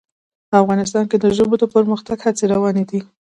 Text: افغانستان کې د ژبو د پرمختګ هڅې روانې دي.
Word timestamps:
افغانستان 0.61 1.03
کې 1.09 1.17
د 1.19 1.25
ژبو 1.37 1.55
د 1.59 1.63
پرمختګ 1.75 2.17
هڅې 2.25 2.45
روانې 2.53 2.83
دي. 2.89 2.99